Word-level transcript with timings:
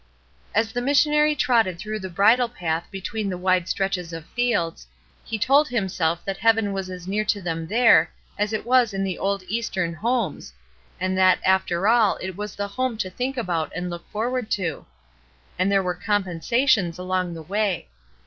As 0.55 0.71
the 0.71 0.81
missionary 0.81 1.35
trotted 1.35 1.77
through 1.77 1.99
the 1.99 2.09
bridle 2.09 2.49
path 2.49 2.87
between 2.89 3.29
the 3.29 3.37
wide 3.37 3.69
stretches 3.69 4.13
of 4.13 4.25
fields, 4.25 4.87
he 5.23 5.37
told 5.37 5.67
himself 5.67 6.25
that 6.25 6.37
heaven 6.37 6.73
was 6.73 6.89
as 6.89 7.07
near 7.07 7.23
to 7.25 7.39
them 7.39 7.67
HOMEWARD 7.67 7.69
BOUND 7.69 7.69
339 7.69 8.07
there 8.07 8.43
as 8.43 8.51
it 8.51 8.65
was 8.65 8.95
in 8.95 9.03
the 9.03 9.19
old 9.19 9.43
Eastern 9.43 9.93
homes, 9.93 10.53
and 10.99 11.15
that 11.19 11.37
after 11.45 11.87
all 11.87 12.17
it 12.19 12.35
was 12.35 12.55
the 12.55 12.67
home 12.69 12.97
to 12.97 13.11
think 13.11 13.37
about 13.37 13.71
and 13.75 13.91
look 13.91 14.09
forward 14.09 14.49
to. 14.49 14.87
And 15.59 15.71
there 15.71 15.83
were 15.83 15.93
compen 15.95 16.39
sations 16.39 16.97
along 16.97 17.35
the 17.35 17.43
way. 17.43 17.87